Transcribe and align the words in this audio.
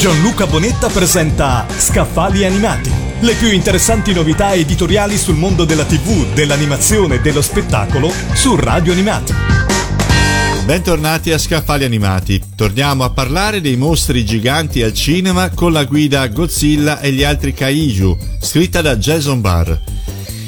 Gianluca 0.00 0.46
Bonetta 0.46 0.88
presenta 0.88 1.66
Scaffali 1.76 2.46
Animati. 2.46 2.90
Le 3.20 3.34
più 3.34 3.52
interessanti 3.52 4.14
novità 4.14 4.54
editoriali 4.54 5.18
sul 5.18 5.34
mondo 5.34 5.66
della 5.66 5.84
TV, 5.84 6.32
dell'animazione 6.32 7.16
e 7.16 7.20
dello 7.20 7.42
spettacolo 7.42 8.10
su 8.32 8.56
Radio 8.56 8.92
Animati. 8.92 9.34
Bentornati 10.64 11.32
a 11.32 11.38
Scaffali 11.38 11.84
Animati. 11.84 12.40
Torniamo 12.56 13.04
a 13.04 13.10
parlare 13.10 13.60
dei 13.60 13.76
mostri 13.76 14.24
giganti 14.24 14.82
al 14.82 14.94
cinema 14.94 15.50
con 15.50 15.70
la 15.70 15.84
guida 15.84 16.26
Godzilla 16.28 17.00
e 17.00 17.12
gli 17.12 17.22
altri 17.22 17.52
Kaiju, 17.52 18.16
scritta 18.40 18.80
da 18.80 18.96
Jason 18.96 19.42
Barr. 19.42 19.99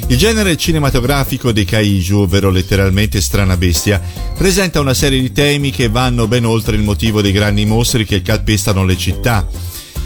Il 0.07 0.17
genere 0.17 0.57
cinematografico 0.57 1.51
dei 1.51 1.65
kaiju, 1.65 2.19
ovvero 2.19 2.49
letteralmente 2.49 3.21
strana 3.21 3.57
bestia, 3.57 4.01
presenta 4.37 4.79
una 4.79 4.93
serie 4.93 5.19
di 5.19 5.31
temi 5.31 5.71
che 5.71 5.89
vanno 5.89 6.27
ben 6.27 6.45
oltre 6.45 6.75
il 6.75 6.83
motivo 6.83 7.21
dei 7.21 7.31
grandi 7.31 7.65
mostri 7.65 8.05
che 8.05 8.21
calpestano 8.21 8.85
le 8.85 8.97
città. 8.97 9.47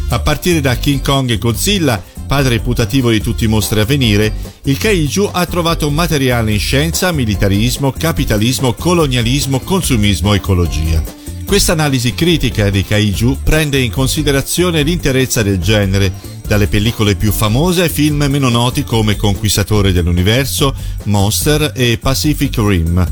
A 0.10 0.20
partire 0.20 0.62
da 0.62 0.78
King 0.78 1.02
Kong 1.02 1.32
e 1.32 1.38
Godzilla, 1.38 2.02
padre 2.26 2.60
putativo 2.60 3.10
di 3.10 3.20
tutti 3.20 3.46
i 3.46 3.48
mostri 3.48 3.80
a 3.80 3.86
venire, 3.86 4.34
il 4.64 4.78
kaiju 4.78 5.30
ha 5.34 5.46
trovato 5.46 5.90
materiale 5.90 6.54
in 6.54 6.60
scienza, 6.60 7.12
militarismo, 7.12 7.92
capitalismo, 7.92 8.74
colonialismo, 8.74 9.60
consumismo 9.60 10.34
ecologia. 10.34 11.04
Questa 11.46 11.72
analisi 11.72 12.14
critica 12.14 12.70
dei 12.70 12.86
kaiju 12.86 13.40
prende 13.44 13.80
in 13.80 13.92
considerazione 13.92 14.84
l'interezza 14.84 15.44
del 15.44 15.60
genere, 15.60 16.12
dalle 16.48 16.68
pellicole 16.68 17.16
più 17.16 17.32
famose 17.32 17.84
ai 17.84 17.90
film 17.90 18.26
meno 18.30 18.50
noti 18.50 18.84
come 18.84 19.16
Conquistatore 19.16 19.92
dell'Universo, 19.92 20.74
Monster 21.04 21.74
e 21.76 21.98
Pacific 22.02 22.58
Rim. 22.58 23.06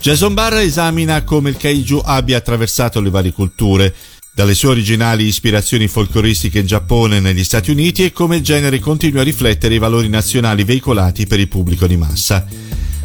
Jason 0.00 0.32
Barr 0.34 0.54
esamina 0.54 1.22
come 1.22 1.50
il 1.50 1.56
kaiju 1.56 2.00
abbia 2.04 2.38
attraversato 2.38 3.00
le 3.00 3.10
varie 3.10 3.32
culture, 3.32 3.94
dalle 4.32 4.54
sue 4.54 4.70
originali 4.70 5.24
ispirazioni 5.26 5.88
folcloristiche 5.88 6.60
in 6.60 6.66
Giappone 6.66 7.16
e 7.16 7.20
negli 7.20 7.42
Stati 7.42 7.72
Uniti 7.72 8.04
e 8.04 8.12
come 8.12 8.36
il 8.36 8.42
genere 8.42 8.78
continua 8.78 9.20
a 9.20 9.24
riflettere 9.24 9.74
i 9.74 9.78
valori 9.78 10.08
nazionali 10.08 10.64
veicolati 10.64 11.26
per 11.26 11.40
il 11.40 11.48
pubblico 11.48 11.86
di 11.86 11.96
massa. 11.96 12.46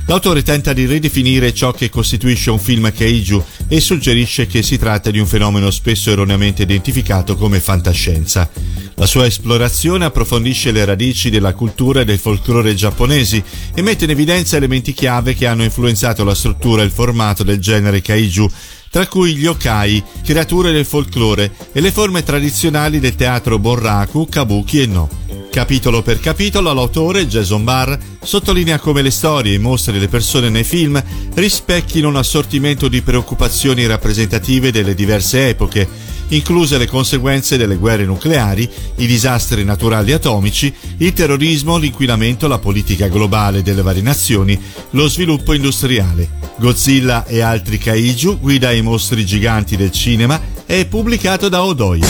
L'autore 0.06 0.44
tenta 0.44 0.74
di 0.74 0.86
ridefinire 0.86 1.54
ciò 1.54 1.72
che 1.72 1.90
costituisce 1.90 2.52
un 2.52 2.60
film 2.60 2.92
kaiju 2.92 3.44
e 3.70 3.80
suggerisce 3.80 4.48
che 4.48 4.62
si 4.62 4.78
tratta 4.78 5.10
di 5.10 5.18
un 5.18 5.26
fenomeno 5.26 5.72
spesso 5.72 6.12
erroneamente 6.12 6.64
identificato 6.64 7.36
come 7.36 7.62
fantascienza. 7.62 8.50
La 8.96 9.08
sua 9.08 9.26
esplorazione 9.26 10.06
approfondisce 10.06 10.72
le 10.72 10.86
radici 10.86 11.30
della 11.30 11.54
cultura 11.54 12.02
e 12.02 12.06
del 12.06 12.20
folklore 12.20 12.76
giapponesi 12.76 13.44
e 13.74 13.82
mette 13.82 14.04
in 14.04 14.12
evidenza 14.12 14.56
elementi 14.56 14.94
chiave 14.94 15.34
che 15.34 15.48
hanno 15.48 15.64
influenzato 15.64 16.24
la 16.24 16.36
struttura 16.36 16.84
e 16.84 16.86
il 16.86 16.92
formato 16.92 17.44
del 17.44 17.60
genere 17.60 18.02
kaiju, 18.02 18.50
tra 18.92 19.08
cui 19.08 19.36
gli 19.36 19.44
yokai, 19.44 20.04
creature 20.24 20.72
del 20.72 20.86
folklore, 20.86 21.52
e 21.72 21.82
le 21.82 21.92
forme 21.92 22.22
tradizionali 22.22 23.00
del 23.00 23.16
teatro 23.16 23.58
bonraku, 23.58 24.28
kabuki 24.30 24.82
e 24.82 24.86
no. 24.86 25.10
Capitolo 25.50 26.04
per 26.04 26.20
capitolo 26.20 26.72
l'autore, 26.74 27.28
Jason 27.28 27.64
Barr, 27.64 27.98
sottolinea 28.22 28.80
come 28.80 29.02
le 29.02 29.12
storie, 29.12 29.56
e 29.56 29.92
le 29.92 30.08
persone 30.08 30.50
nei 30.50 30.64
film 30.64 31.04
rispecchino 31.34 32.08
un 32.08 32.16
assortimento 32.16 32.88
di 32.88 33.02
preoccupazioni 33.02 33.86
rappresentative 33.88 34.72
delle 34.72 34.94
diverse 34.94 35.50
epoche, 35.50 35.88
incluse 36.30 36.78
le 36.78 36.88
conseguenze 36.88 37.58
delle 37.58 37.76
guerre 37.76 38.06
nucleari, 38.06 38.70
i 38.98 39.06
disastri 39.06 39.64
naturali 39.64 40.12
atomici, 40.12 40.74
il 40.98 41.14
terrorismo, 41.14 41.78
l'inquinamento, 41.78 42.48
la 42.48 42.60
politica 42.60 43.08
globale 43.08 43.62
delle 43.62 43.82
varie 43.82 44.02
nazioni, 44.02 44.60
lo 44.92 45.08
sviluppo 45.08 45.54
industriale. 45.54 46.42
Godzilla 46.58 47.26
e 47.26 47.42
altri 47.42 47.78
kaiju, 47.78 48.40
guida 48.40 48.70
ai 48.70 48.82
mostri 48.82 49.26
giganti 49.26 49.76
del 49.76 49.92
cinema, 49.92 50.40
è 50.66 50.86
pubblicato 50.86 51.50
da 51.50 51.64
Odoio. 51.64 52.06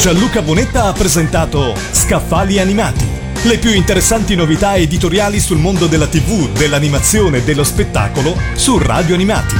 Gianluca 0.00 0.42
Bonetta 0.42 0.84
ha 0.84 0.92
presentato 0.92 1.74
Scaffali 1.90 2.60
Animati. 2.60 3.04
Le 3.42 3.58
più 3.58 3.70
interessanti 3.72 4.34
novità 4.34 4.76
editoriali 4.76 5.40
sul 5.40 5.58
mondo 5.58 5.86
della 5.86 6.06
TV, 6.06 6.48
dell'animazione 6.50 7.38
e 7.38 7.42
dello 7.42 7.64
spettacolo 7.64 8.36
su 8.54 8.78
Radio 8.78 9.14
Animati. 9.14 9.54